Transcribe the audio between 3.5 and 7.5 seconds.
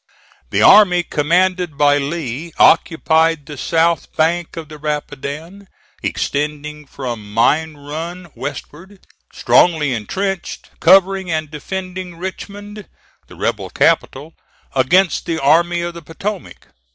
south bank of the Rapidan, extending from